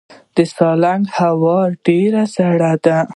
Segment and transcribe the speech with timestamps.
[0.35, 2.97] د سالنګ هوا ډیره سړه ده